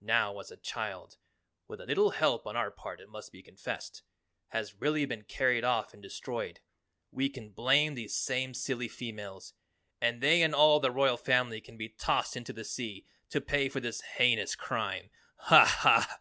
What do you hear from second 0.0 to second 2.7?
Now as the child, with a little help on our